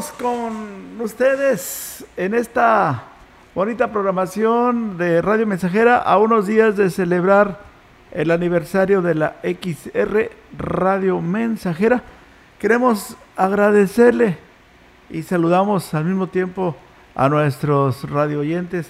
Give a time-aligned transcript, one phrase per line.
[0.00, 3.02] Con ustedes en esta
[3.54, 7.60] bonita programación de Radio Mensajera a unos días de celebrar
[8.10, 12.02] el aniversario de la XR Radio Mensajera.
[12.58, 14.38] Queremos agradecerle
[15.10, 16.74] y saludamos al mismo tiempo
[17.14, 18.88] a nuestros radio oyentes.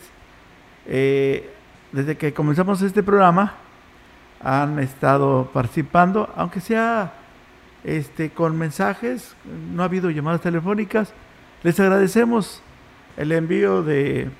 [0.86, 1.52] Eh,
[1.90, 3.54] desde que comenzamos este programa
[4.40, 7.14] han estado participando, aunque sea
[7.84, 9.34] este, con mensajes,
[9.72, 11.12] no ha habido llamadas telefónicas.
[11.62, 12.62] Les agradecemos
[13.16, 14.30] el envío de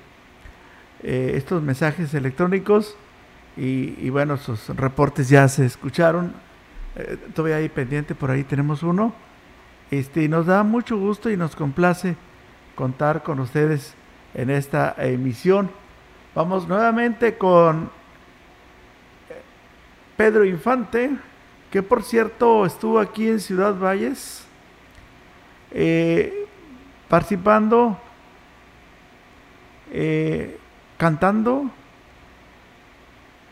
[1.03, 2.95] eh, estos mensajes electrónicos
[3.57, 6.33] y, bueno, sus reportes ya se escucharon.
[6.95, 9.13] Eh, todavía hay pendiente, por ahí tenemos uno.
[9.91, 12.15] Este, y nos da mucho gusto y nos complace
[12.75, 13.93] contar con ustedes
[14.33, 15.69] en esta emisión.
[16.33, 17.91] Vamos nuevamente con
[19.29, 19.41] eh,
[20.15, 21.11] Pedro Infante
[21.71, 24.45] que por cierto estuvo aquí en Ciudad Valles
[25.71, 26.45] eh,
[27.07, 27.97] participando,
[29.91, 30.59] eh,
[30.97, 31.71] cantando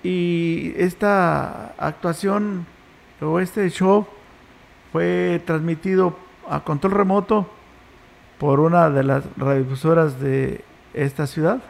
[0.03, 2.65] y esta actuación
[3.21, 4.05] o este show
[4.91, 6.17] fue transmitido
[6.49, 7.49] a control remoto
[8.37, 10.63] por una de las radiodifusoras de
[10.93, 11.61] esta ciudad.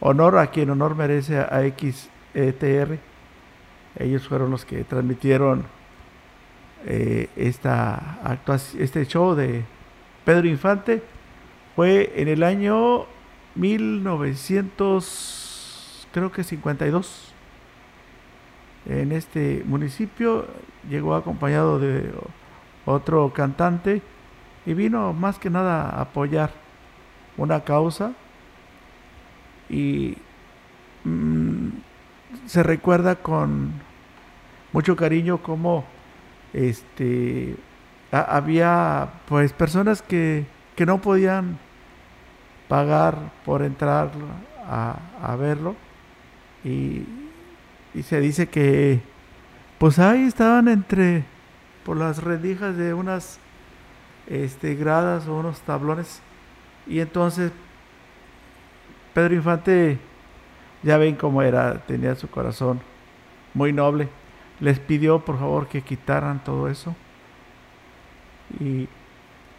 [0.00, 3.09] Honor a quien honor merece a XETR.
[3.98, 5.64] Ellos fueron los que transmitieron
[6.86, 8.38] eh, esta
[8.78, 9.64] este show de
[10.24, 11.02] Pedro Infante.
[11.76, 13.04] Fue en el año
[13.54, 17.34] 1900, creo que 52.
[18.86, 20.46] En este municipio
[20.88, 22.10] llegó acompañado de
[22.86, 24.00] otro cantante
[24.64, 26.50] y vino más que nada a apoyar
[27.36, 28.12] una causa
[29.68, 30.16] y
[31.04, 31.68] mm,
[32.46, 33.72] se recuerda con
[34.72, 35.84] mucho cariño como
[36.52, 37.56] este
[38.12, 40.44] había pues personas que,
[40.74, 41.58] que, no podían
[42.68, 44.10] pagar por entrar
[44.66, 45.76] a, a verlo.
[46.64, 47.04] Y,
[47.94, 49.00] y, se dice que
[49.78, 51.24] pues ahí estaban entre
[51.84, 53.38] por las rendijas de unas
[54.26, 56.20] este, gradas o unos tablones.
[56.86, 57.52] Y entonces
[59.14, 59.98] Pedro Infante
[60.82, 62.80] ya ven cómo era tenía su corazón
[63.54, 64.08] muy noble
[64.60, 66.94] les pidió por favor que quitaran todo eso.
[68.60, 68.86] Y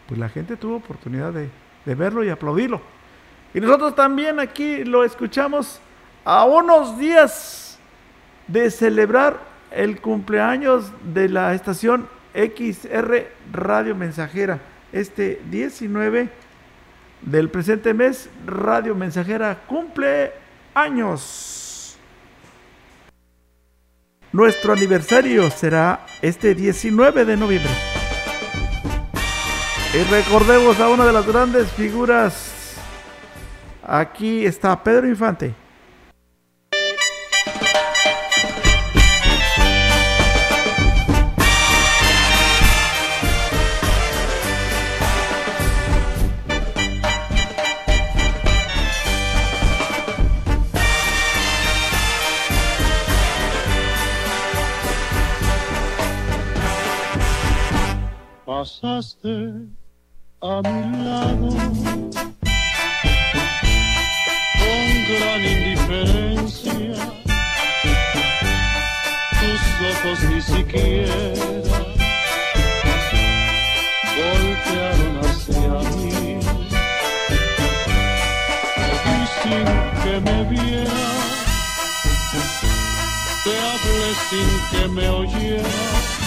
[0.08, 1.50] pues la gente tuvo oportunidad de,
[1.96, 2.82] verlo y aplaudirlo.
[3.54, 5.82] Y nosotros también aquí lo escuchamos
[6.24, 7.80] a unos días
[8.48, 9.40] de celebrar
[9.72, 14.60] el cumpleaños de la estación XR Radio Mensajera.
[14.94, 16.30] Este 19
[17.22, 20.32] del presente mes, Radio Mensajera cumple
[20.74, 21.98] años.
[24.32, 27.72] Nuestro aniversario será este 19 de noviembre.
[29.94, 32.78] Y recordemos a una de las grandes figuras.
[33.84, 35.61] Aquí está Pedro Infante.
[58.82, 59.68] Pasaste
[60.42, 61.50] a mi lado
[64.60, 66.96] con gran indiferencia.
[69.40, 71.20] Tus ojos ni siquiera
[74.18, 76.40] voltearon hacia mí.
[79.06, 79.68] Y sin
[80.02, 81.08] que me viera,
[83.44, 86.21] te hablé sin que me oyera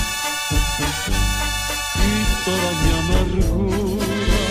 [2.44, 4.43] toda mi amargura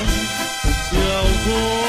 [0.90, 1.83] se ahogó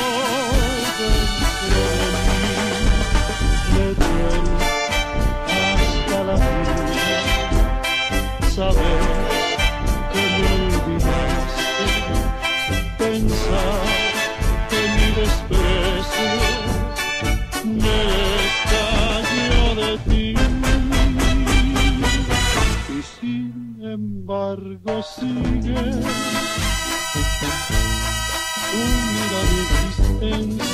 [28.83, 30.65] unida mi existencia.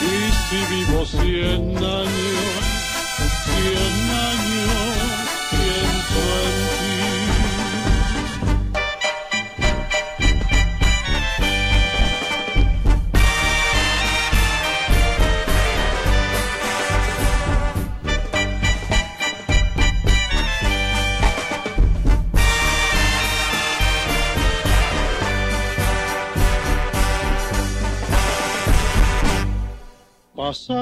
[0.00, 0.04] Y
[0.48, 2.62] si vivo cien años,
[3.44, 5.03] cien años,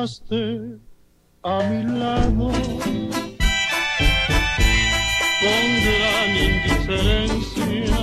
[0.02, 2.50] a mi lado
[5.40, 7.98] con gran indiferencia.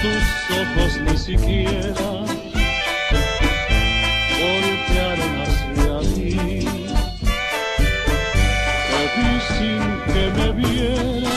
[0.00, 2.08] Tus ojos ni siquiera
[4.40, 6.64] voltearon hacia mí.
[8.88, 11.36] Te vi sin que me viera,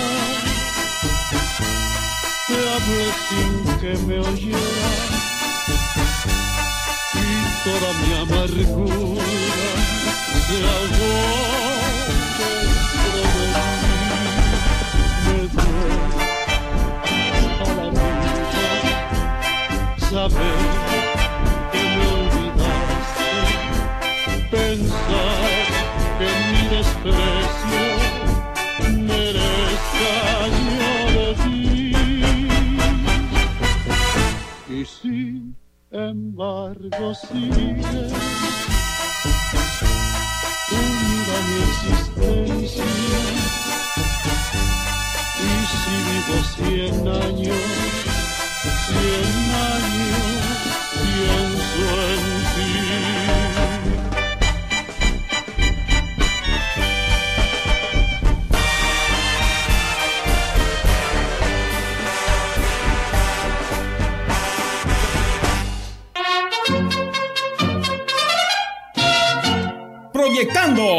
[2.48, 5.21] te hablé sin que me oyera
[7.64, 9.24] toda mi amargura
[10.48, 11.14] se ahogó
[12.38, 13.96] dentro de mí.
[15.26, 16.00] Me duele
[17.60, 18.72] a la vida
[20.10, 21.21] saber
[37.14, 37.76] sigue
[40.72, 42.86] hunda mi existencia.
[45.38, 47.66] Y si vivo cien años,
[48.88, 49.38] cien
[49.76, 50.56] años,
[50.94, 51.51] pienso en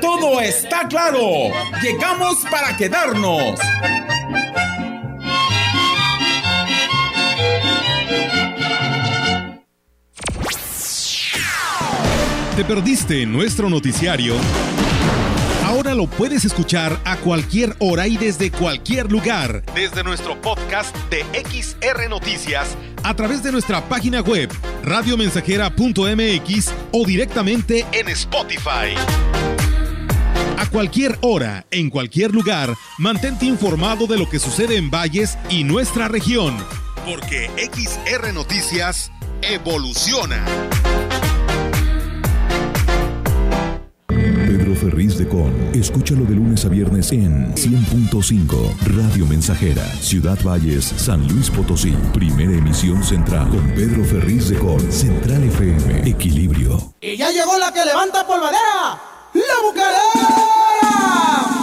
[0.00, 1.50] todo está claro.
[1.82, 3.58] Llegamos para quedarnos.
[12.56, 14.36] ¿Te perdiste nuestro noticiario?
[15.64, 19.64] Ahora lo puedes escuchar a cualquier hora y desde cualquier lugar.
[19.74, 24.50] Desde nuestro podcast de XR Noticias, a través de nuestra página web,
[24.82, 28.96] radiomensajera.mx o directamente en Spotify.
[30.58, 35.62] A cualquier hora, en cualquier lugar, mantente informado de lo que sucede en Valles y
[35.64, 36.56] nuestra región.
[37.04, 40.44] Porque XR Noticias evoluciona.
[44.84, 45.50] Ferriz de Con.
[45.74, 51.94] Escúchalo de lunes a viernes en 100.5 Radio Mensajera, Ciudad Valles, San Luis Potosí.
[52.12, 54.80] Primera emisión central con Pedro Ferriz de Con.
[54.92, 56.06] Central FM.
[56.06, 56.92] Equilibrio.
[57.00, 59.00] Y ya llegó la que levanta polvadera,
[59.32, 61.53] la bucarera.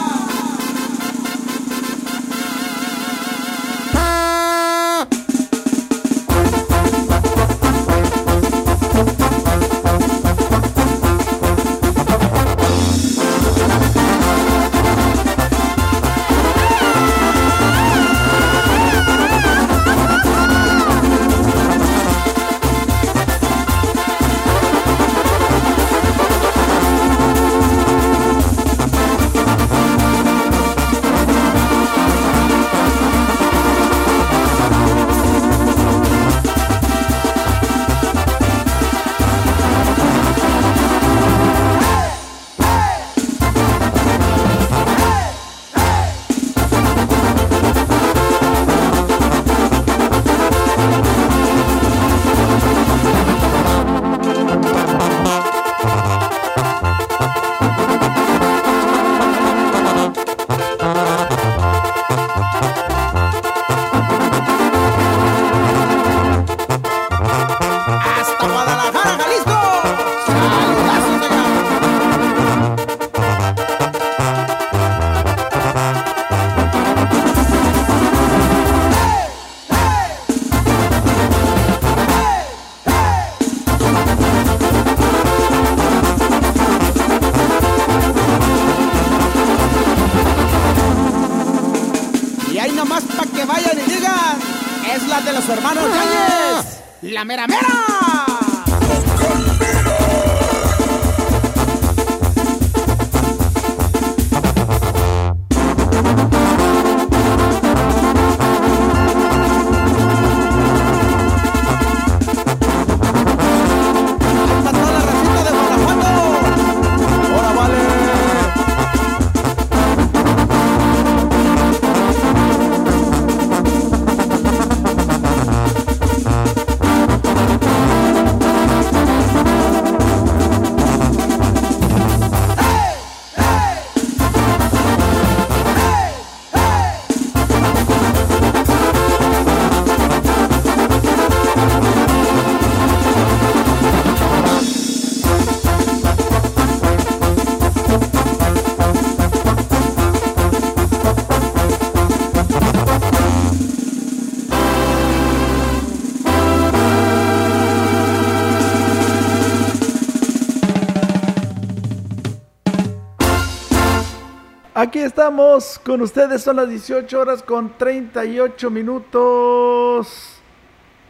[165.01, 170.37] Estamos con ustedes, son las 18 horas con 38 minutos.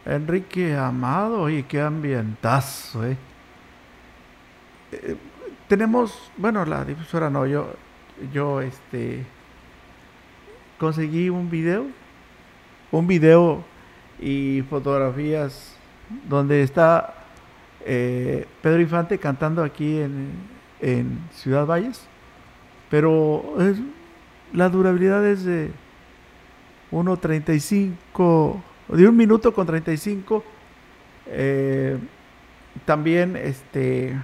[0.04, 3.16] Enrique Amado, oye, qué ambientazo, eh.
[4.92, 5.16] Eh,
[5.68, 7.72] tenemos, bueno, la difusora no, yo,
[8.32, 9.24] yo, este,
[10.78, 11.86] conseguí un video,
[12.90, 13.64] un video
[14.20, 15.76] y fotografías
[16.28, 17.14] donde está
[17.84, 20.32] eh, Pedro Infante cantando aquí en,
[20.80, 22.06] en Ciudad Valles,
[22.92, 23.78] pero es,
[24.52, 25.70] la durabilidad es de
[26.90, 30.44] 1.35, de un minuto con 35.
[31.28, 31.96] Eh,
[32.84, 34.14] también este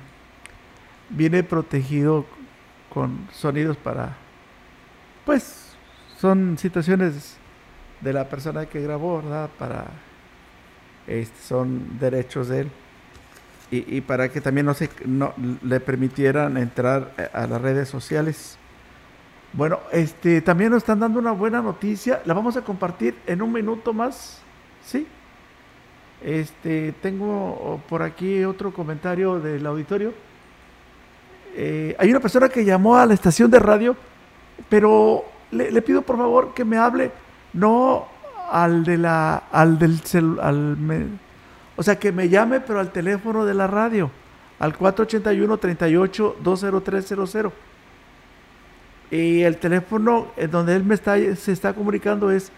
[1.08, 2.26] viene protegido
[2.92, 4.18] con sonidos para
[5.24, 5.74] pues
[6.18, 7.38] son situaciones
[8.02, 9.86] de la persona que grabó verdad para
[11.06, 12.70] este, son derechos de él
[13.70, 15.32] y, y para que también no se no
[15.62, 18.57] le permitieran entrar a las redes sociales
[19.52, 22.22] bueno este también nos están dando una buena noticia.
[22.24, 24.42] La vamos a compartir en un minuto más
[24.84, 25.06] sí
[26.22, 30.12] este tengo por aquí otro comentario del auditorio.
[31.54, 33.96] Eh, hay una persona que llamó a la estación de radio,
[34.68, 37.10] pero le, pido por favor que me hable,
[37.52, 38.06] no
[38.50, 40.00] al de la, al del
[41.76, 44.10] o sea, que me llame, pero al teléfono de la radio,
[44.58, 47.52] al 481-38-20300.
[49.10, 52.52] Y el teléfono en donde él me está, se está comunicando es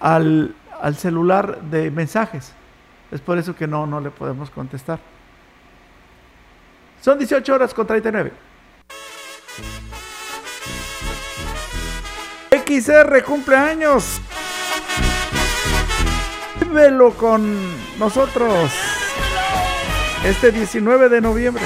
[0.00, 2.52] al, al celular de mensajes.
[3.10, 4.98] Es por eso que no, no le podemos contestar.
[7.02, 8.32] Son 18 horas con 39.
[12.66, 14.20] XR cumpleaños.
[16.60, 18.72] Vívelo con nosotros.
[20.24, 21.64] Este 19 de noviembre.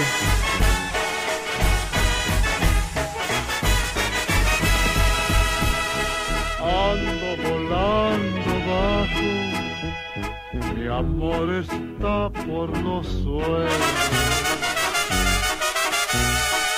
[11.27, 13.73] Amor está por los suelos.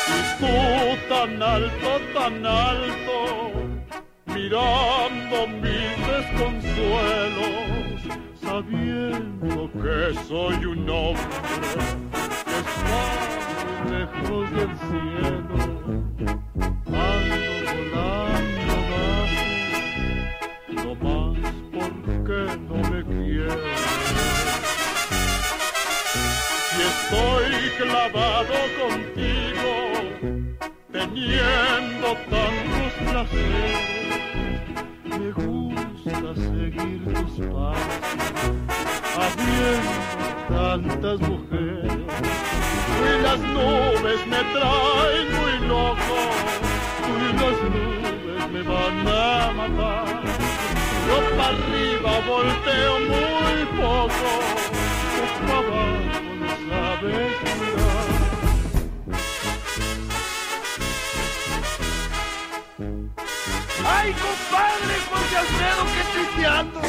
[0.08, 0.54] Y tú
[1.08, 3.52] tan alto, tan alto,
[4.26, 7.96] mirando mis desconsuelos,
[8.40, 11.22] sabiendo que soy un hombre
[12.44, 13.02] que está
[13.90, 15.56] lejos del cielo.
[16.86, 19.42] Ando volando bajo,
[20.84, 21.38] no más
[21.72, 22.38] porque
[27.10, 29.72] estoy clavado contigo,
[30.92, 33.78] teniendo tantos placeres,
[35.04, 38.52] me gusta seguir tus pasos,
[39.16, 39.96] habiendo
[40.48, 41.92] tantas mujeres.
[43.00, 46.18] Y las nubes me traen muy loco,
[47.08, 50.22] y las nubes me van a matar.
[51.08, 54.30] Yo para arriba volteo muy poco,
[55.46, 56.37] pa' abajo.
[63.84, 66.80] ¡Ay, compadre Jorge Alfredo, qué tristeando!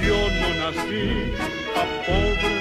[0.00, 1.06] Yo no nací
[1.76, 2.54] a pobre,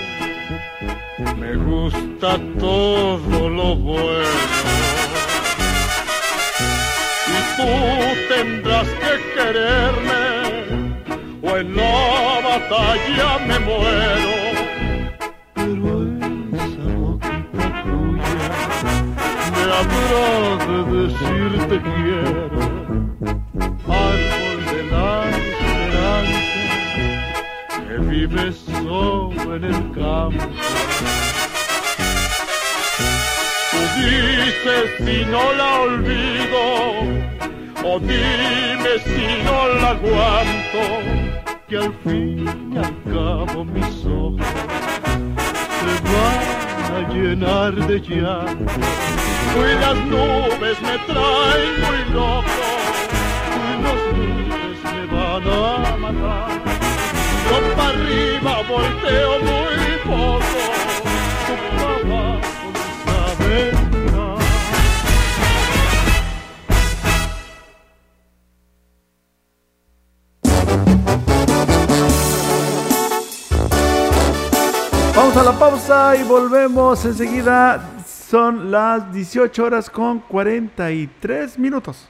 [1.35, 5.06] me gusta todo lo bueno.
[7.57, 7.71] Tú
[8.29, 10.23] tendrás que quererme,
[11.41, 11.95] o en la
[12.43, 14.35] batalla me muero.
[15.55, 15.89] Pero
[16.53, 18.47] esa boquita tuya
[19.53, 20.21] me habrá
[20.67, 22.61] de decir te quiero,
[23.87, 26.61] árbol de la esperanza
[27.87, 29.09] que vive solo
[29.55, 30.45] en el campo.
[33.71, 36.61] Tú dices si no la olvido,
[37.99, 40.83] dime si no la aguanto,
[41.67, 44.47] que al fin y al cabo mis ojos
[45.79, 46.45] se van
[46.95, 48.73] a llenar de llanto.
[49.57, 52.65] Y las nubes me traen muy loco,
[53.57, 56.51] y las nubes me van a matar.
[57.47, 60.61] Yo para arriba volteo muy poco,
[75.37, 78.03] a la pausa y volvemos enseguida.
[78.07, 82.07] Son las 18 horas con 43 minutos.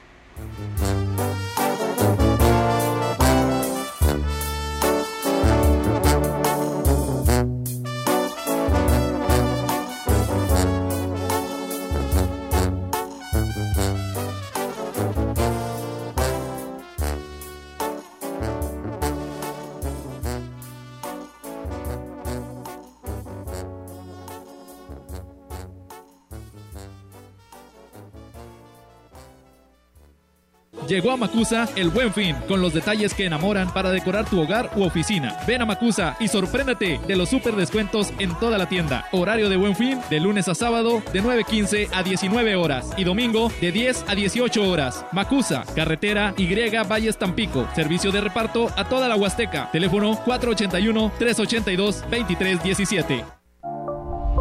[30.88, 34.70] Llegó a Macusa el buen fin, con los detalles que enamoran para decorar tu hogar
[34.74, 35.36] u oficina.
[35.46, 39.04] Ven a Macusa y sorpréndete de los super descuentos en toda la tienda.
[39.12, 43.52] Horario de buen fin de lunes a sábado de 9.15 a 19 horas y domingo
[43.60, 45.04] de 10 a 18 horas.
[45.12, 46.48] Macusa, carretera Y
[46.88, 47.68] Valles Tampico.
[47.74, 49.68] Servicio de reparto a toda la Huasteca.
[49.70, 53.24] Teléfono 481-382-2317.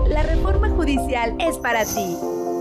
[0.07, 2.36] La reforma judicial es para ti.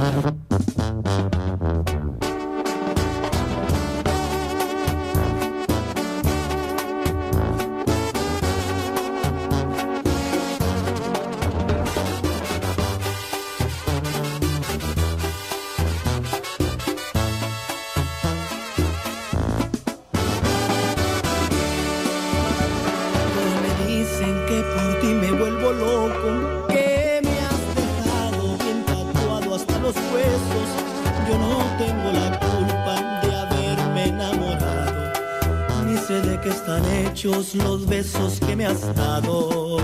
[0.00, 0.39] Uh-huh.
[37.54, 39.78] Los besos que me has dado.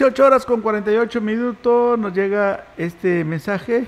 [0.00, 3.86] 18 horas con 48 minutos nos llega este mensaje.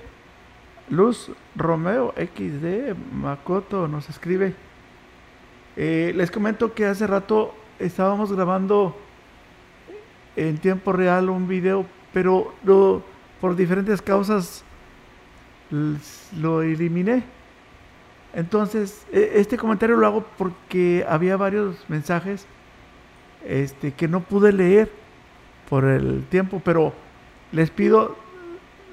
[0.91, 4.53] Luz Romeo XD Makoto nos escribe.
[5.75, 8.95] Eh, les comento que hace rato estábamos grabando
[10.37, 12.53] en tiempo real un video, pero
[13.41, 14.65] por diferentes causas
[15.71, 17.25] lo eliminé.
[18.35, 22.47] Entonces, e- este comentario lo hago porque había varios mensajes
[23.47, 25.02] este, que no pude leer
[25.73, 26.93] por el tiempo, pero
[27.51, 28.15] les pido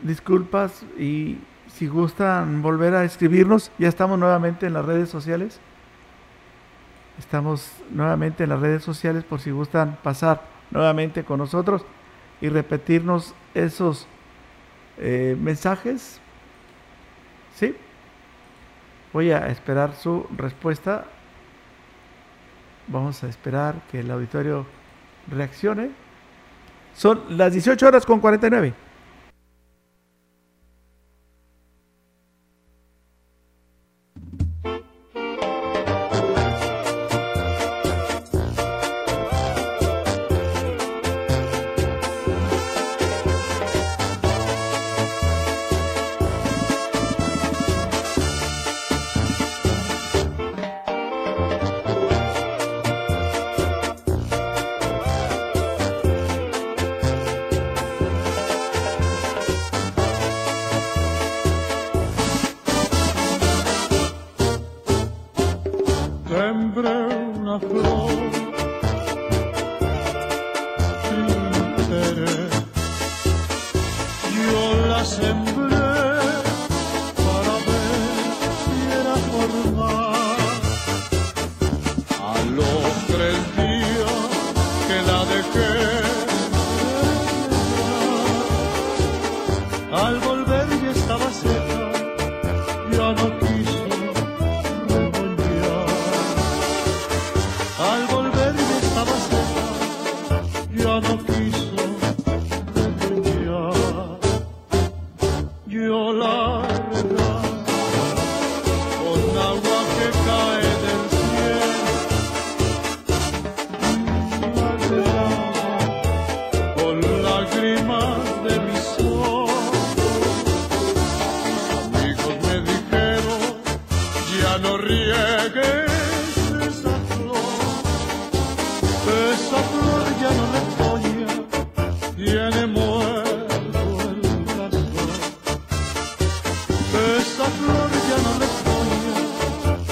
[0.01, 1.37] disculpas y
[1.67, 5.59] si gustan volver a escribirnos, ya estamos nuevamente en las redes sociales.
[7.17, 11.83] Estamos nuevamente en las redes sociales por si gustan pasar nuevamente con nosotros
[12.39, 14.07] y repetirnos esos
[14.99, 16.21] eh, mensajes.
[17.55, 17.75] ¿Sí?
[19.11, 21.03] Voy a esperar su respuesta.
[22.87, 24.65] Vamos a esperar que el auditorio
[25.29, 26.07] reaccione.
[26.95, 28.73] Son las 18 horas con 49.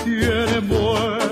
[0.07, 1.26] Pediré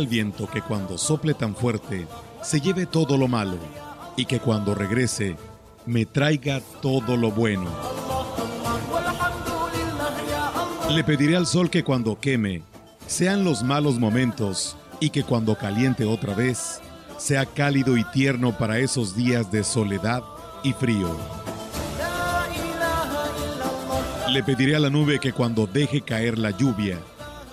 [0.00, 2.06] al viento que cuando sople tan fuerte
[2.42, 3.58] se lleve todo lo malo
[4.16, 5.36] y que cuando regrese
[5.84, 7.70] me traiga todo lo bueno.
[10.90, 12.62] Le pediré al sol que cuando queme
[13.06, 16.80] sean los malos momentos y que cuando caliente otra vez
[17.18, 20.22] sea cálido y tierno para esos días de soledad
[20.64, 21.14] y frío.
[24.30, 26.98] Le pediré a la nube que cuando deje caer la lluvia,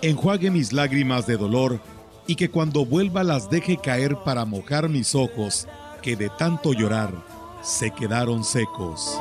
[0.01, 1.81] enjuague mis lágrimas de dolor
[2.27, 5.67] y que cuando vuelva las deje caer para mojar mis ojos,
[6.01, 7.13] que de tanto llorar
[7.63, 9.17] se quedaron secos.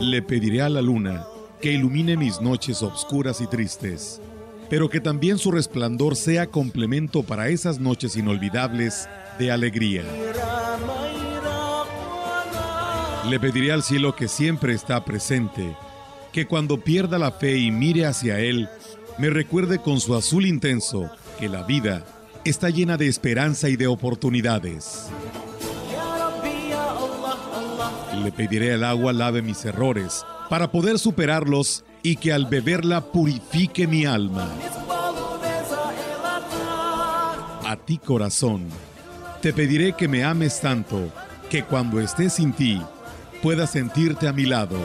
[0.00, 1.26] Le pediré a la luna
[1.60, 4.20] que ilumine mis noches obscuras y tristes,
[4.68, 10.04] pero que también su resplandor sea complemento para esas noches inolvidables de alegría.
[13.28, 15.74] Le pediré al cielo que siempre está presente,
[16.32, 18.68] que cuando pierda la fe y mire hacia él,
[19.18, 22.04] me recuerde con su azul intenso que la vida
[22.44, 25.08] está llena de esperanza y de oportunidades.
[28.22, 33.86] Le pediré al agua lave mis errores para poder superarlos y que al beberla purifique
[33.86, 34.48] mi alma.
[37.66, 38.68] A ti corazón,
[39.40, 41.10] te pediré que me ames tanto
[41.50, 42.80] que cuando esté sin ti
[43.42, 44.78] pueda sentirte a mi lado.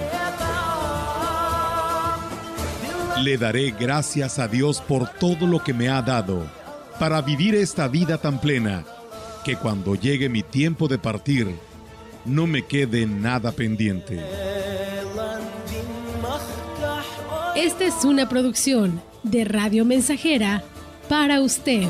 [3.23, 6.47] Le daré gracias a Dios por todo lo que me ha dado,
[6.99, 8.85] para vivir esta vida tan plena,
[9.43, 11.53] que cuando llegue mi tiempo de partir,
[12.23, 14.23] no me quede nada pendiente.
[17.55, 20.63] Esta es una producción de Radio Mensajera
[21.09, 21.89] para usted.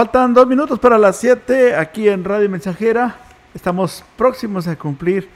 [0.00, 3.16] Faltan dos minutos para las 7 aquí en Radio Mensajera.
[3.52, 5.28] Estamos próximos a cumplir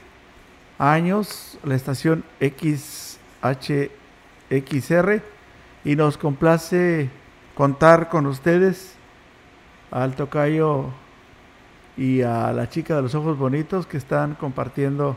[0.79, 3.19] años la estación XHXR
[5.83, 7.11] y nos complace
[7.53, 8.95] contar con ustedes
[9.91, 10.85] al tocayo
[11.95, 15.15] y a la chica de los ojos bonitos que están compartiendo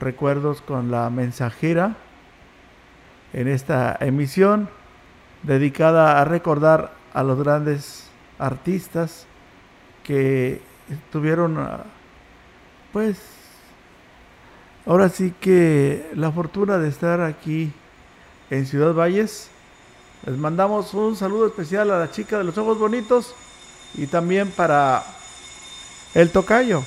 [0.00, 1.94] recuerdos con la mensajera
[3.32, 4.68] en esta emisión
[5.44, 8.05] dedicada a recordar a los grandes
[8.38, 9.26] artistas
[10.04, 10.60] que
[11.10, 11.58] tuvieron
[12.92, 13.18] pues
[14.86, 17.72] ahora sí que la fortuna de estar aquí
[18.50, 19.50] en Ciudad Valles.
[20.24, 23.34] Les mandamos un saludo especial a la chica de los ojos bonitos
[23.94, 25.04] y también para
[26.14, 26.82] el tocayo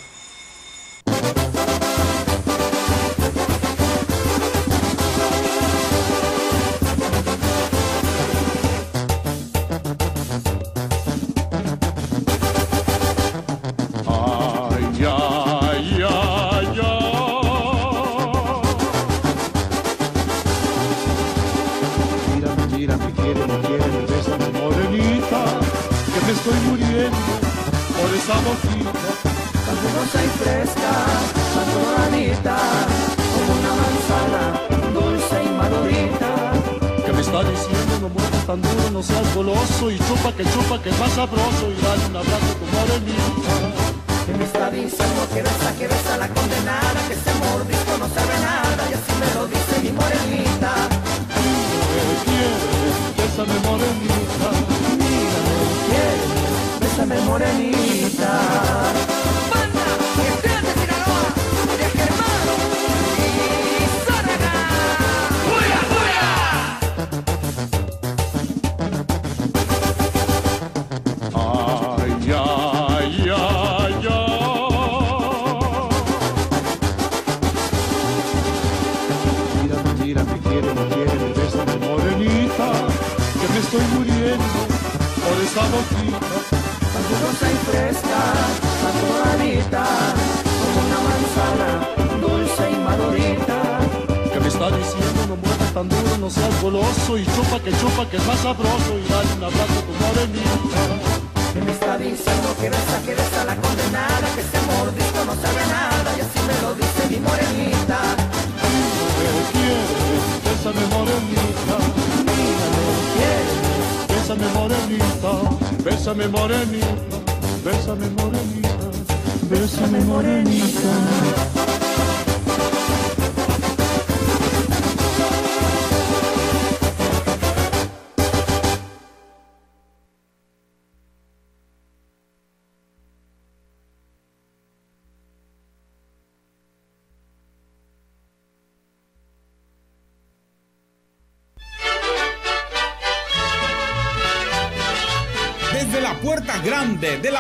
[28.36, 28.92] boquita.
[29.66, 30.92] Tan jugosa y fresca,
[31.56, 32.58] tan doradita,
[33.34, 34.44] como una manzana,
[34.94, 36.32] dulce y madurita.
[37.06, 40.82] Que me está diciendo no muevas tan duro, no seas goloso y chupa que chupa
[40.82, 43.56] que es más sabroso y dale un abrazo a tu morenita.
[44.26, 48.36] Que me está diciendo que besa, que besa la condenada, que ese mordisco no sabe
[48.42, 48.89] nada,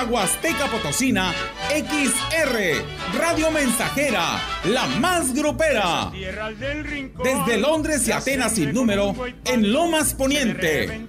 [0.10, 1.32] Huasteca Potosina,
[1.70, 6.12] XR, Radio Mensajera, la más grupera.
[6.12, 11.07] Desde Londres y Atenas sin número, en Lomas Poniente,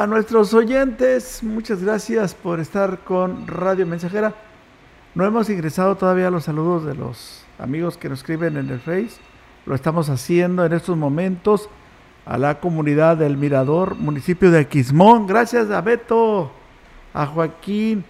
[0.00, 4.34] A nuestros oyentes, muchas gracias por estar con Radio Mensajera.
[5.14, 9.20] No hemos ingresado todavía los saludos de los amigos que nos escriben en el Face.
[9.66, 11.68] Lo estamos haciendo en estos momentos
[12.24, 15.26] a la comunidad del Mirador, municipio de Aquismón.
[15.26, 16.50] Gracias a Beto,
[17.12, 18.02] a Joaquín.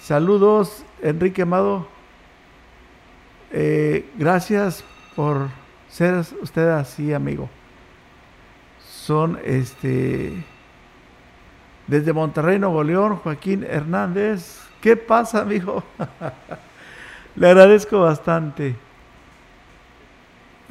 [0.00, 1.86] Saludos, Enrique Amado.
[3.52, 4.82] Eh, gracias
[5.14, 5.50] por
[5.88, 7.48] ser usted así, amigo
[9.02, 10.44] son este
[11.86, 14.60] desde Monterrey, Nuevo León, Joaquín Hernández.
[14.80, 15.82] ¿Qué pasa, amigo?
[17.36, 18.76] Le agradezco bastante.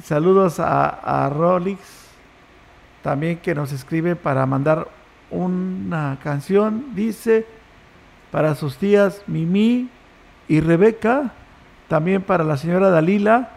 [0.03, 1.79] Saludos a, a Rolix,
[3.03, 4.87] también que nos escribe para mandar
[5.29, 6.95] una canción.
[6.95, 7.45] Dice
[8.31, 9.89] para sus tías Mimi
[10.47, 11.31] y Rebeca,
[11.87, 13.51] también para la señora Dalila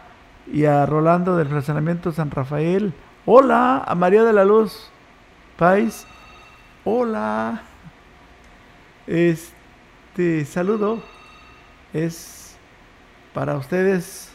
[0.51, 2.93] y a Rolando del Fraccionamiento San Rafael
[3.27, 4.91] Hola, a María de la Luz
[5.57, 6.05] Pais.
[6.87, 7.63] Hola.
[9.07, 11.01] Este saludo
[11.93, 12.55] es
[13.33, 14.31] para ustedes,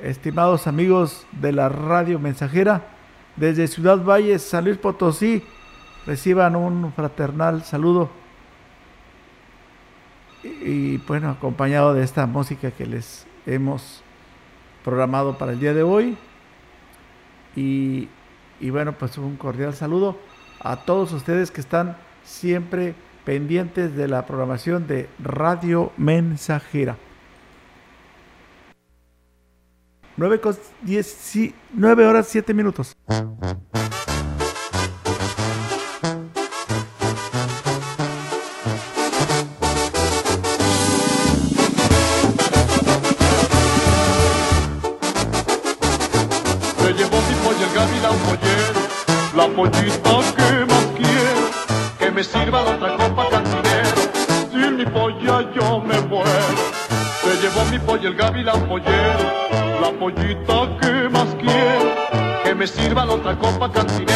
[0.00, 2.82] estimados amigos de la radio mensajera,
[3.34, 5.42] desde Ciudad Valle, San Luis Potosí.
[6.06, 8.10] Reciban un fraternal saludo.
[10.44, 14.04] Y, bueno, acompañado de esta música que les hemos
[14.84, 16.16] programado para el día de hoy.
[17.56, 18.08] Y,
[18.70, 20.29] bueno, pues un cordial saludo
[20.60, 22.94] a todos ustedes que están siempre
[23.24, 26.96] pendientes de la programación de Radio Mensajera.
[30.16, 30.40] 9,
[31.74, 32.96] 9 horas 7 minutos.
[49.60, 50.19] pollita que más quiero, que me
[52.50, 56.62] sirva la otra copa cantinero, sin mi polla yo me muero.
[57.22, 63.06] Se llevó mi polla el gavilán pollero, la pollita que más quiero, que me sirva
[63.06, 64.09] la otra copa cantinero,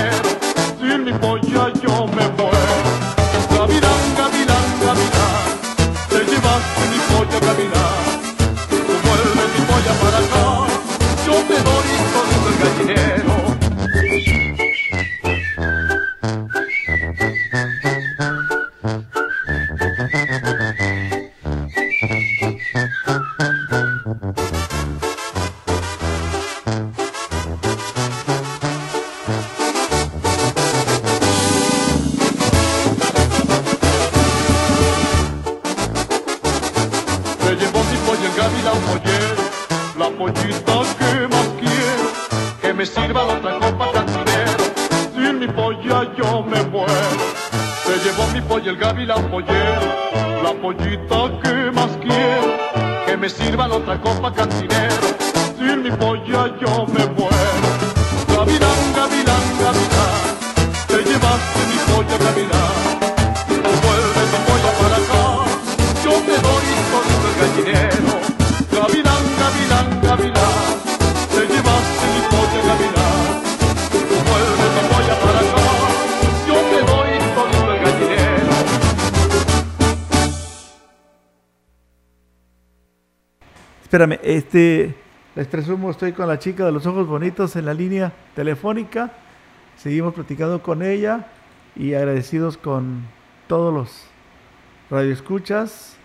[84.55, 84.95] este,
[85.35, 89.11] les presumo, estoy con la chica de los ojos bonitos en la línea telefónica.
[89.77, 91.27] Seguimos platicando con ella
[91.75, 93.03] y agradecidos con
[93.49, 94.07] todos los
[94.91, 95.97] radioescuchas.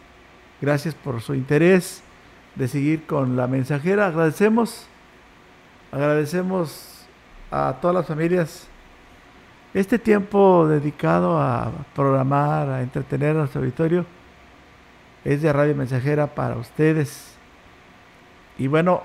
[0.62, 2.02] Gracias por su interés
[2.56, 4.08] de seguir con la mensajera.
[4.08, 4.88] Agradecemos,
[5.92, 7.06] agradecemos
[7.52, 8.68] a todas las familias
[9.76, 14.08] este tiempo dedicado a programar, a entretener a nuestro auditorio.
[15.24, 17.38] Es de Radio Mensajera para ustedes
[18.60, 19.04] y bueno,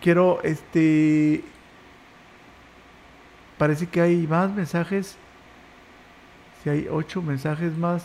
[0.00, 1.42] quiero este.
[3.56, 5.16] Parece que hay más mensajes.
[6.62, 8.04] Si hay ocho mensajes más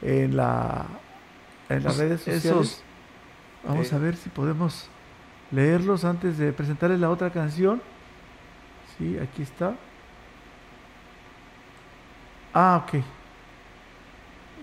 [0.00, 0.86] en la
[1.68, 2.82] en las pues redes sociales.
[3.62, 4.88] Vamos eh, a ver si podemos
[5.50, 7.82] leerlos antes de presentarles la otra canción.
[8.96, 9.74] Sí, aquí está.
[12.54, 13.02] Ah, ok.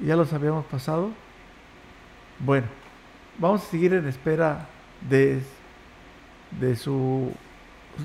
[0.04, 1.12] Ya los habíamos pasado.
[2.40, 2.66] Bueno,
[3.38, 4.68] vamos a seguir en espera
[5.10, 5.42] de,
[6.60, 7.32] de, su,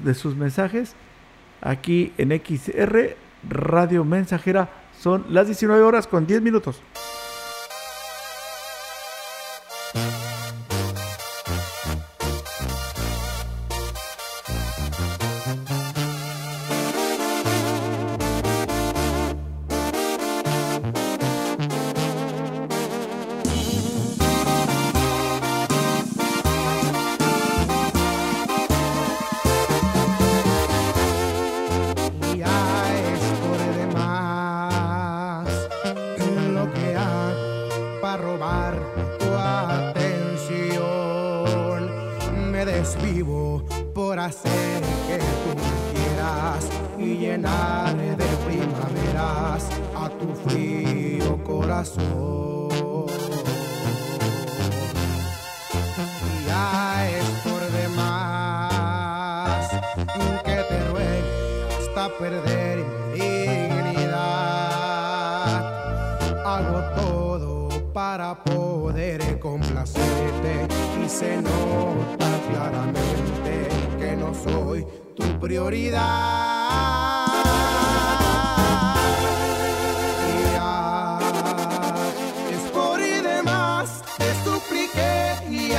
[0.05, 0.95] de sus mensajes
[1.61, 3.16] aquí en XR
[3.49, 4.70] Radio Mensajera.
[4.99, 6.82] Son las 19 horas con 10 minutos.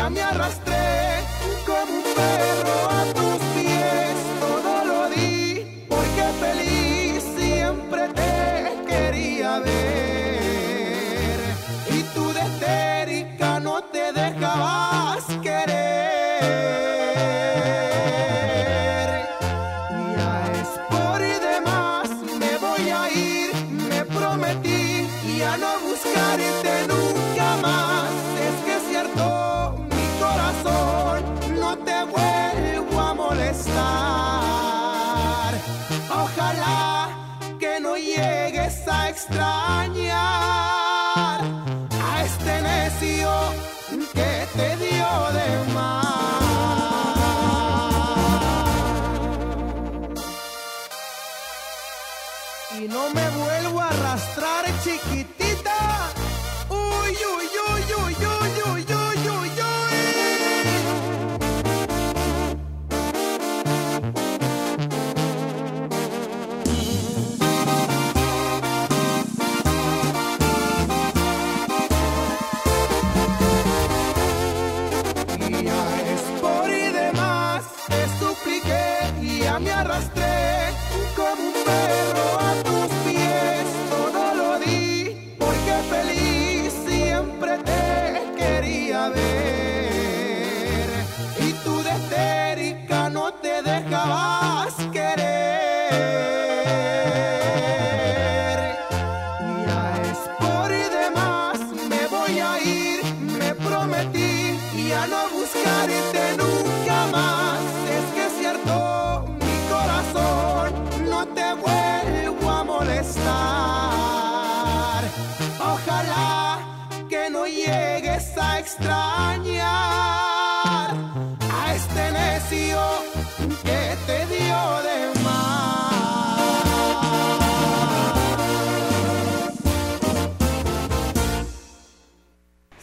[0.10, 1.24] Me arrastré
[1.66, 2.53] como un perro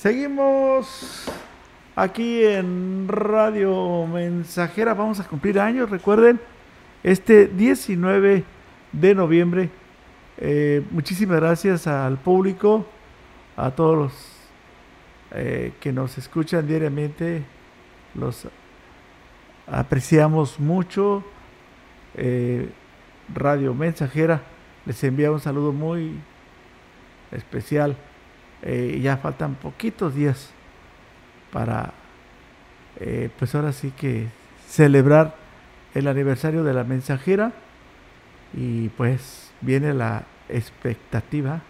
[0.01, 1.27] Seguimos
[1.95, 4.95] aquí en Radio Mensajera.
[4.95, 6.41] Vamos a cumplir años, recuerden,
[7.03, 8.43] este 19
[8.93, 9.69] de noviembre.
[10.39, 12.87] Eh, muchísimas gracias al público,
[13.59, 14.13] a todos los
[15.33, 17.43] eh, que nos escuchan diariamente.
[18.15, 18.49] Los
[19.67, 21.23] apreciamos mucho.
[22.15, 22.71] Eh,
[23.35, 24.41] Radio Mensajera
[24.87, 26.19] les envía un saludo muy
[27.33, 27.99] especial.
[28.63, 30.51] Eh, ya faltan poquitos días
[31.53, 31.93] para,
[32.99, 34.29] eh, pues ahora sí que
[34.69, 35.35] celebrar
[35.95, 37.53] el aniversario de la mensajera
[38.55, 41.63] y pues viene la expectativa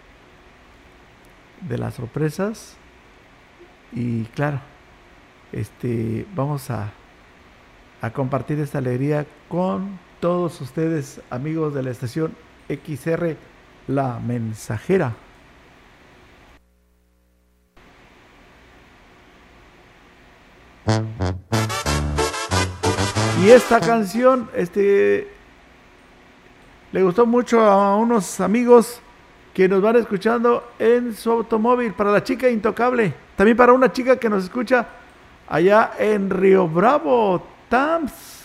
[1.69, 2.77] de las sorpresas
[3.93, 4.61] y claro,
[5.53, 6.91] este, vamos a,
[8.01, 12.35] a compartir esta alegría con todos ustedes, amigos de la estación
[12.69, 13.37] XR
[13.89, 15.15] La Mensajera.
[23.43, 25.29] Y esta canción, este,
[26.93, 29.01] le gustó mucho a unos amigos
[29.55, 31.93] que nos van escuchando en su automóvil.
[31.95, 34.87] Para la chica intocable, también para una chica que nos escucha
[35.49, 38.40] allá en Río Bravo, Tams.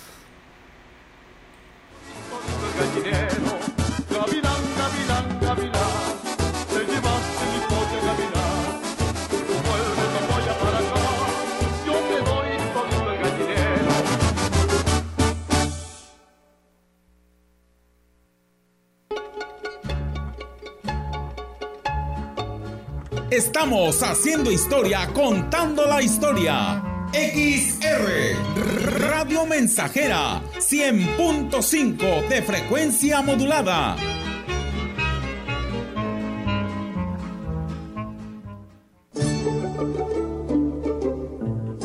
[23.35, 26.81] Estamos haciendo historia, contando la historia.
[27.11, 33.97] XR Radio Mensajera 100.5 de frecuencia modulada.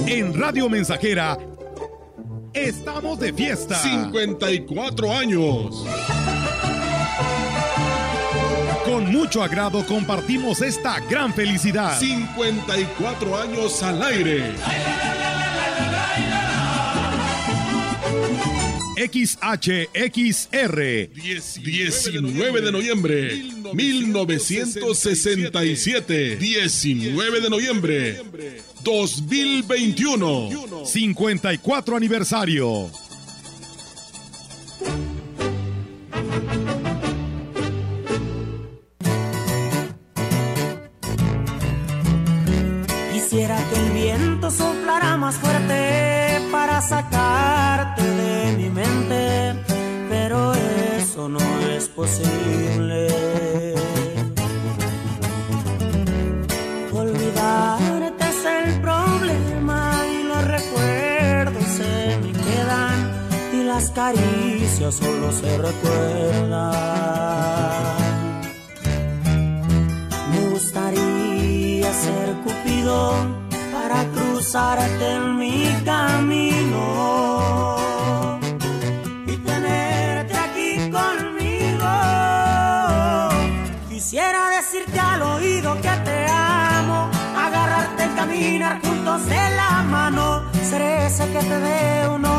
[0.07, 1.37] En Radio Mensajera
[2.53, 3.75] Estamos de fiesta.
[3.77, 5.85] 54 años.
[9.11, 11.99] Con mucho agrado compartimos esta gran felicidad.
[11.99, 14.53] 54 años al aire.
[18.95, 21.11] XHXR.
[21.13, 23.35] 19 de noviembre
[23.75, 26.37] 1967.
[26.37, 28.23] 19 de noviembre
[28.85, 30.87] 2021.
[30.87, 32.89] 54 aniversario.
[64.93, 66.73] Solo se recuerdan.
[70.31, 73.15] Me gustaría ser Cupido
[73.73, 76.81] para cruzarte en mi camino
[79.27, 81.91] y tenerte aquí conmigo.
[83.89, 90.43] Quisiera decirte al oído que te amo, agarrarte caminar juntos de la mano.
[90.69, 92.30] Seré ese que te dé encantos,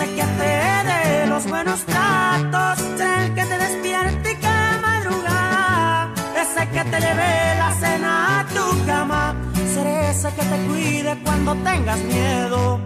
[0.00, 6.84] ese que te dé los buenos tratos, el que te despierte cada madrugada, ese que
[6.84, 9.34] te lleve la cena a tu cama,
[9.74, 12.80] seré ese que te cuide cuando tengas miedo,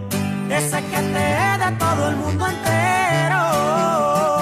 [0.49, 1.25] ese que te
[1.61, 4.34] dé todo el mundo entero.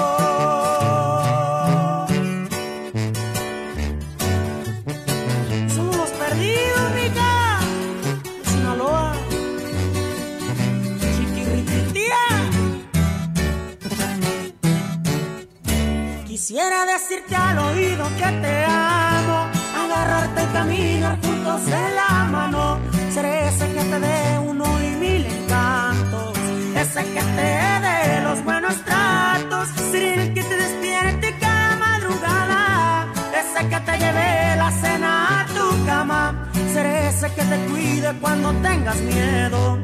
[16.46, 19.48] Quisiera decirte al oído que te amo,
[19.82, 22.80] agarrarte y caminar juntos de la mano.
[23.14, 26.36] Seré ese que te dé uno y mil encantos,
[26.76, 33.06] ese que te dé los buenos tratos, seré el que te despierte cada madrugada,
[33.40, 38.52] ese que te lleve la cena a tu cama, seré ese que te cuide cuando
[38.60, 39.78] tengas miedo,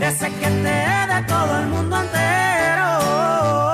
[0.00, 3.67] ese que te dé todo el mundo entero.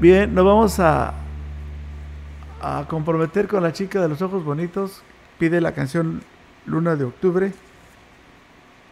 [0.00, 1.12] Bien, nos vamos a,
[2.88, 5.02] comprometer con la chica de los ojos bonitos.
[5.38, 6.22] Pide la canción
[6.64, 7.52] Luna de Octubre.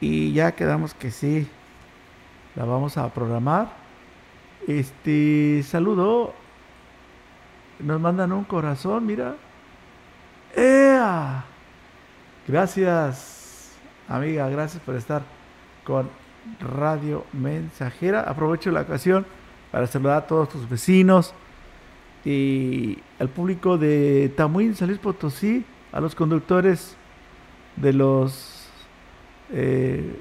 [0.02, 1.48] Y ya quedamos que sí.
[2.56, 3.68] La vamos a programar.
[4.66, 6.34] Este saludo.
[7.78, 9.34] Nos mandan un corazón, mira.
[10.54, 11.42] ¡Ea!
[12.46, 13.72] Gracias,
[14.08, 14.46] amiga.
[14.50, 15.22] Gracias por estar
[15.84, 16.10] con
[16.60, 18.20] Radio Mensajera.
[18.20, 19.24] Aprovecho la ocasión
[19.70, 21.34] para saludar a todos tus vecinos
[22.24, 26.96] y al público de Tamuín, San Luis Potosí, a los conductores
[27.76, 28.68] de los
[29.50, 30.20] eh,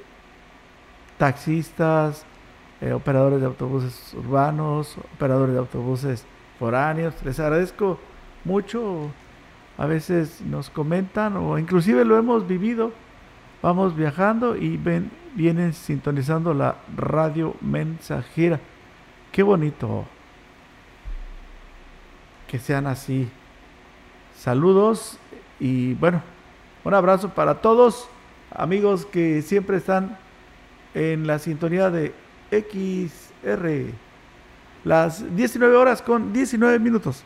[1.18, 2.24] taxistas,
[2.80, 6.24] eh, operadores de autobuses urbanos, operadores de autobuses
[6.58, 7.14] foráneos.
[7.24, 7.98] Les agradezco
[8.44, 9.10] mucho.
[9.76, 12.92] A veces nos comentan o inclusive lo hemos vivido.
[13.62, 18.60] Vamos viajando y ven, vienen sintonizando la radio mensajera.
[19.32, 20.06] Qué bonito
[22.48, 23.28] que sean así.
[24.36, 25.18] Saludos
[25.60, 26.22] y bueno,
[26.84, 28.08] un abrazo para todos,
[28.50, 30.18] amigos que siempre están
[30.94, 32.14] en la sintonía de
[32.50, 33.92] XR.
[34.84, 37.24] Las 19 horas con 19 minutos.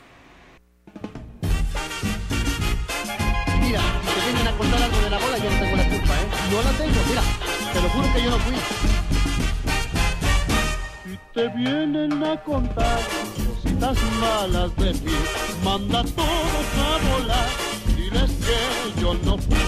[3.61, 6.26] Mira, te vienen a contar algo de la bola, yo no tengo la culpa, ¿eh?
[6.50, 7.22] No la tengo, mira,
[7.72, 8.81] te lo juro que yo no fui.
[11.12, 13.00] Si te vienen a contar
[13.36, 15.12] cositas malas de mí,
[15.62, 17.48] manda todos a volar,
[17.94, 19.58] diles que yo no fui.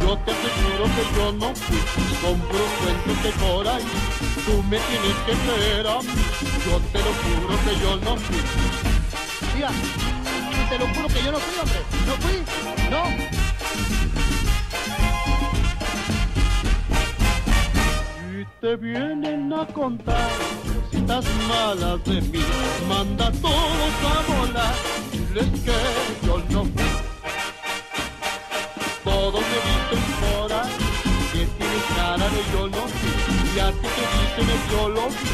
[0.00, 1.78] Yo te aseguro que yo no fui,
[2.22, 3.82] compro cuentos de por ahí,
[4.44, 6.22] tú me tienes que creer a mí,
[6.64, 8.42] yo te lo juro que yo no fui.
[9.56, 9.70] Mira,
[10.70, 11.80] te lo juro que yo no fui, hombre.
[12.06, 13.35] No fui, no.
[18.60, 20.30] Te vienen a contar
[20.90, 22.44] cositas malas de mí,
[22.88, 24.74] manda todos a volar,
[25.12, 26.90] diles que yo no fui.
[29.04, 30.50] Todos me dicen por
[31.32, 33.14] que tienes cara de yo no fui,
[33.54, 35.26] y a ti te dicen que yo lo vi,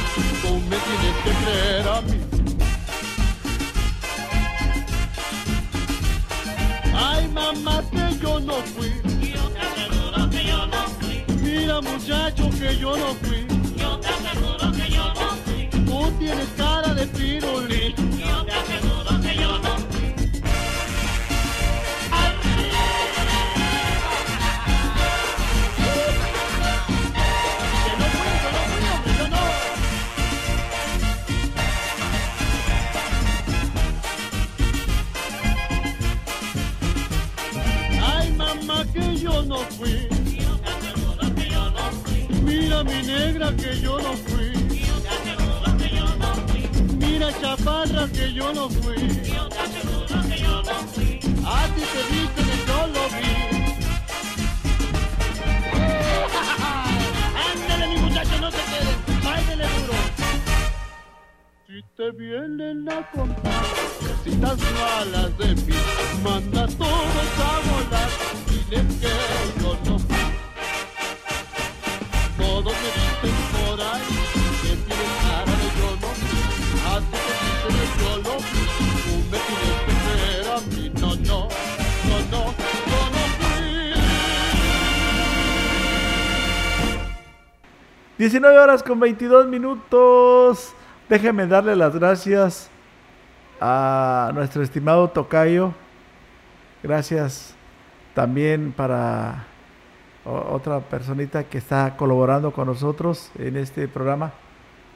[0.42, 2.32] tú me tienes que creer a mí.
[8.22, 9.11] yo no fui.
[11.52, 13.46] Mira muchacho que yo no fui.
[13.76, 15.68] Yo te aseguro que yo no fui.
[15.84, 17.94] Tú tienes cara de pirulín.
[18.18, 20.14] Yo te aseguro que yo no fui.
[38.92, 40.01] Que yo no fui.
[42.72, 44.50] Mira mi negra que yo no fui.
[44.52, 45.36] Te.
[46.96, 48.96] Mira chaparra que yo no fui.
[48.96, 49.36] Te.
[51.44, 53.32] A ti te dicen que yo lo vi.
[57.52, 58.98] Ándale mi muchacho, no se queden.
[59.22, 59.98] Báilele duro.
[61.66, 63.66] Si te vienen a contar
[64.00, 65.76] cositas malas de mí,
[66.24, 68.10] manda todos a volar.
[68.48, 69.12] Dile que
[69.60, 70.21] yo no.
[72.62, 73.76] Todos me dicen por
[76.00, 76.40] no fui.
[76.86, 78.66] A ti te dicen que yo lo fui.
[79.02, 80.84] Tú me tienes que creer a mí.
[81.00, 81.40] No, no,
[82.08, 82.42] no, no,
[82.86, 83.66] yo no fui.
[88.18, 90.72] 19 horas con 22 minutos.
[91.08, 92.70] Déjeme darle las gracias
[93.60, 95.74] a nuestro estimado Tocayo.
[96.80, 97.56] Gracias
[98.14, 99.51] también para
[100.24, 104.32] otra personita que está colaborando con nosotros en este programa.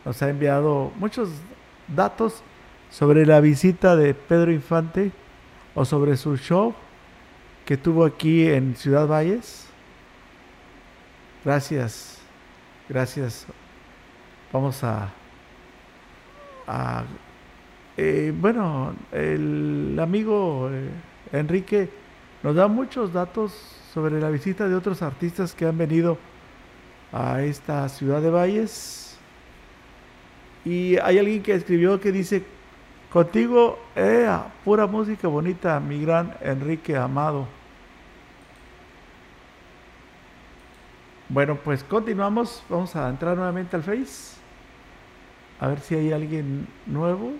[0.04, 1.30] Nos ha enviado muchos
[1.88, 2.42] datos
[2.90, 5.10] sobre la visita de Pedro Infante
[5.74, 6.74] o sobre su show
[7.64, 9.66] que tuvo aquí en Ciudad Valles.
[11.44, 12.18] Gracias,
[12.88, 13.46] gracias.
[14.52, 15.08] Vamos a,
[16.66, 17.04] a
[17.96, 20.90] eh, bueno, el amigo eh,
[21.32, 21.90] Enrique
[22.42, 26.18] nos da muchos datos sobre la visita de otros artistas que han venido
[27.14, 29.16] a esta ciudad de Valles.
[30.66, 32.42] Y hay alguien que escribió que dice,
[33.10, 34.28] contigo, eh,
[34.66, 37.46] pura música bonita, mi gran Enrique Amado.
[41.30, 42.62] Bueno, pues continuamos.
[42.68, 44.36] Vamos a entrar nuevamente al Face.
[45.58, 47.32] A ver si hay alguien nuevo.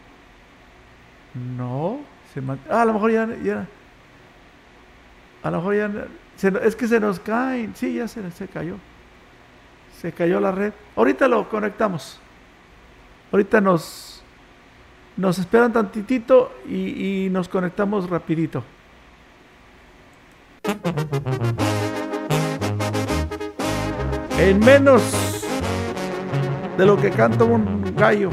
[1.35, 1.99] No.
[2.33, 2.41] Se
[2.71, 3.67] ah, a lo mejor ya, ya-
[5.43, 6.07] A lo mejor ya.
[6.43, 7.75] Es que se nos caen.
[7.75, 8.77] Sí, ya se, se cayó.
[10.01, 10.73] Se cayó la red.
[10.95, 12.21] Ahorita lo conectamos.
[13.33, 14.23] Ahorita nos.
[15.17, 18.63] Nos esperan tantitito y, y nos conectamos rapidito.
[24.39, 25.03] En menos
[26.77, 28.29] de lo que canta un gallo.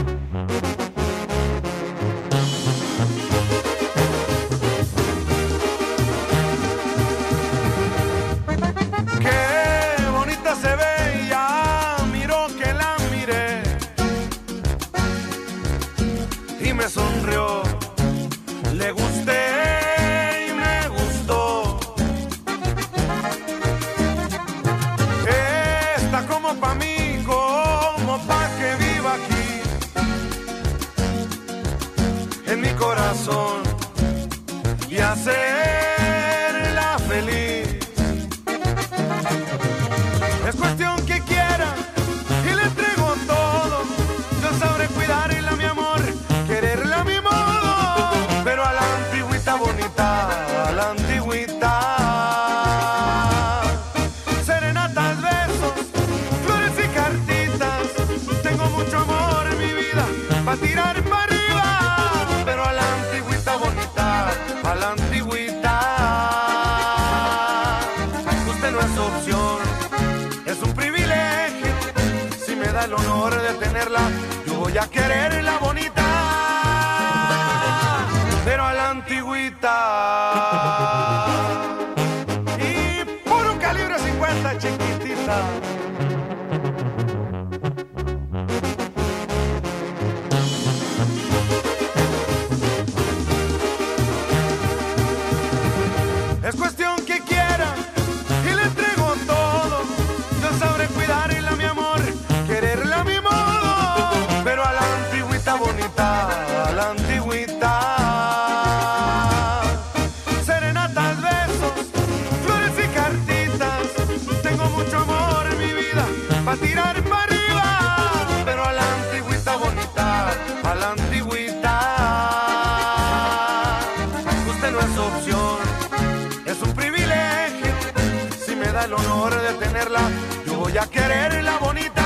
[130.94, 132.06] Quererla bonita,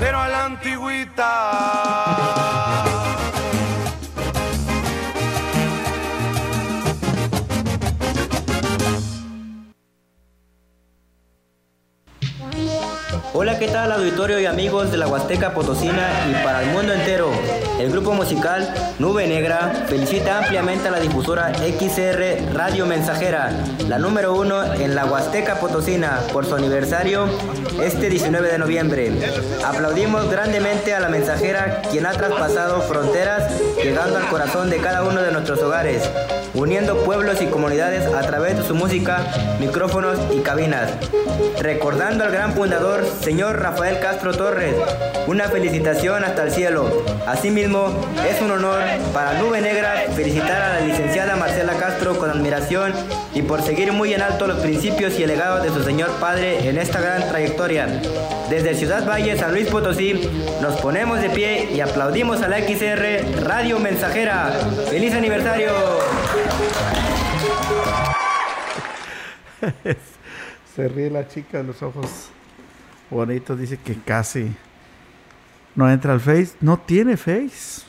[0.00, 1.28] pero a la antigüita.
[13.34, 17.30] Hola, ¿qué tal auditorio y amigos de la Huasteca Potosina y para el mundo entero?
[17.78, 23.52] El grupo musical Nube Negra felicita ampliamente a la difusora XR Radio Mensajera,
[23.88, 27.28] la número uno en la Huasteca Potosina, por su aniversario
[27.80, 29.12] este 19 de noviembre.
[29.64, 35.22] Aplaudimos grandemente a la mensajera quien ha traspasado fronteras, llegando al corazón de cada uno
[35.22, 36.02] de nuestros hogares,
[36.58, 39.24] uniendo pueblos y comunidades a través de su música,
[39.60, 40.90] micrófonos y cabinas.
[41.60, 44.74] Recordando al gran fundador, señor Rafael Castro Torres,
[45.28, 47.04] una felicitación hasta el cielo.
[47.26, 47.92] Asimismo,
[48.28, 48.80] es un honor
[49.12, 52.92] para Nube Negra felicitar a la licenciada Marcela Castro con admiración
[53.34, 56.68] y por seguir muy en alto los principios y el legado de su señor padre
[56.68, 57.86] en esta gran trayectoria.
[58.50, 60.28] Desde Ciudad Valle, San Luis Potosí,
[60.60, 64.50] nos ponemos de pie y aplaudimos a la XR Radio Mensajera.
[64.90, 66.07] ¡Feliz aniversario!
[70.74, 72.30] Se ríe la chica, los ojos
[73.10, 73.58] bonitos.
[73.58, 74.54] Dice que casi
[75.74, 76.52] no entra al Face.
[76.60, 77.82] No tiene Face.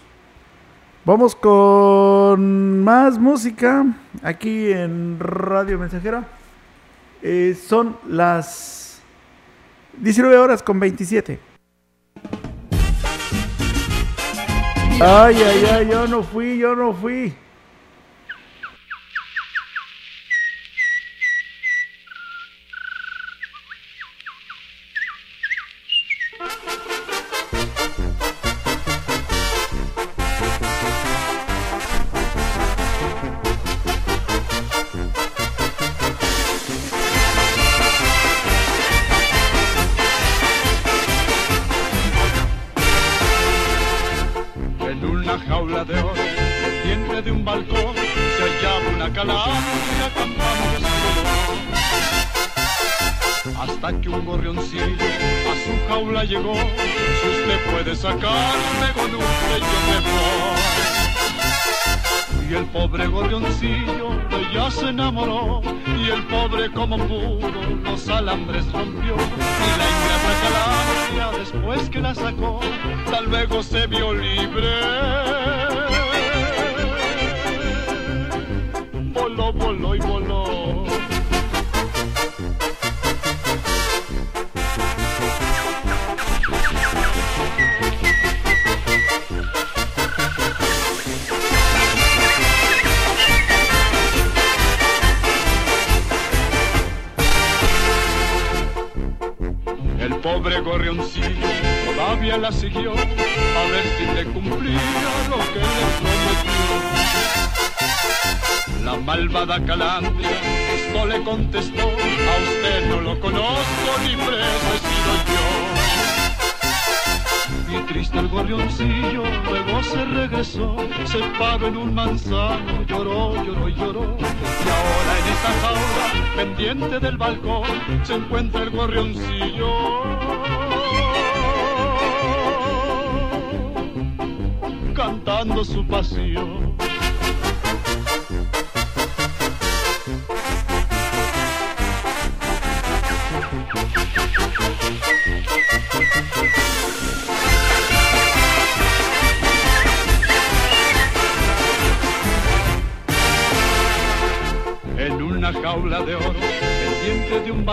[1.06, 3.86] Vamos con más música
[4.22, 6.28] aquí en Radio Mensajera.
[7.22, 9.02] Eh, son las
[9.98, 11.40] 19 horas con 27.
[15.02, 17.34] Ay, ay, ay, yo no fui, yo no fui.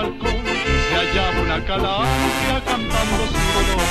[0.07, 3.83] Se hallaba una calandria cantando su dolor.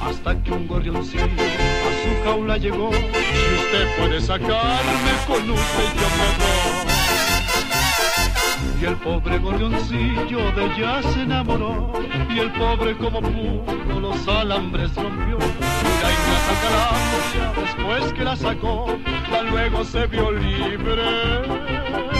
[0.00, 6.08] Hasta que un gorrioncillo a su jaula llegó, si usted puede sacarme con usted yo
[6.18, 6.90] me voy.
[8.80, 11.92] Y el pobre gorrioncillo de ella se enamoró,
[12.30, 15.36] y el pobre como pudo los alambres rompió.
[15.36, 18.96] Y la calandria, después que la sacó,
[19.30, 22.19] ya luego se vio libre.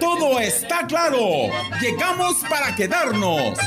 [0.00, 1.18] Todo está claro.
[1.80, 3.58] Llegamos para quedarnos.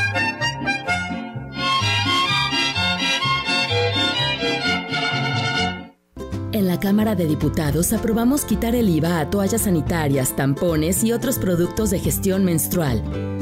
[6.51, 11.39] En la Cámara de Diputados aprobamos quitar el IVA a toallas sanitarias, tampones y otros
[11.39, 13.38] productos de gestión menstrual.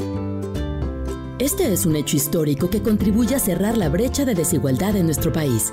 [1.38, 5.32] Este es un hecho histórico que contribuye a cerrar la brecha de desigualdad en nuestro
[5.32, 5.72] país.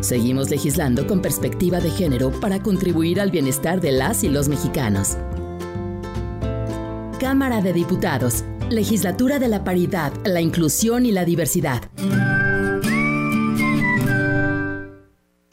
[0.00, 5.16] Seguimos legislando con perspectiva de género para contribuir al bienestar de las y los mexicanos.
[7.18, 11.82] Cámara de Diputados, Legislatura de la Paridad, la Inclusión y la Diversidad.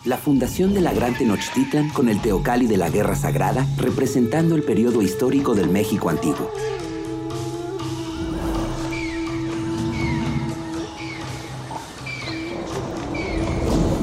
[0.06, 4.62] La fundación de la Gran Tenochtitlan con el Teocalli de la Guerra Sagrada, representando el
[4.62, 6.52] periodo histórico del México antiguo.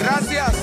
[0.07, 0.56] Gracias.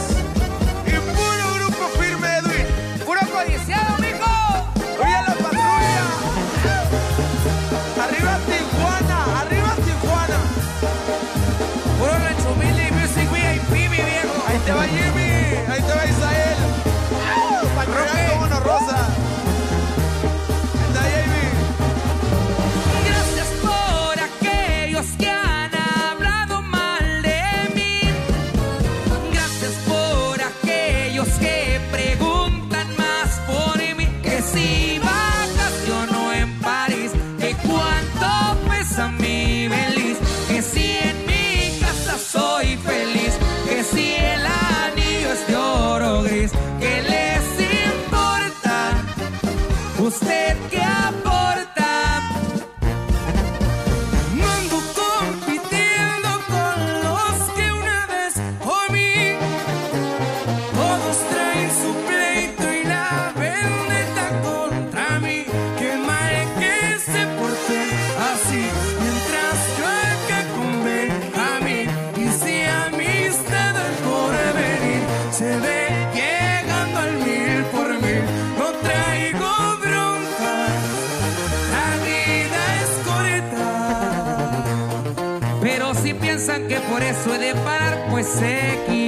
[88.40, 89.03] Parar, pues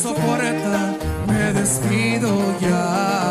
[0.00, 0.96] soporta.
[1.26, 3.29] Me despido ya.